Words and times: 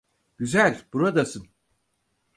Güzel, 0.37 0.85
buradasın. 0.93 1.47